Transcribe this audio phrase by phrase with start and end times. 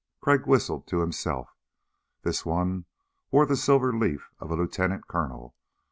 [0.19, 1.55] Crag whistled to himself.
[2.23, 2.85] This one
[3.29, 5.55] wore the silver leaf of a lieutenant colonel!